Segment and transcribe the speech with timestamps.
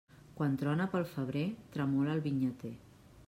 [0.37, 1.45] Quan trona pel febrer,
[1.77, 2.75] tremola el vinyater.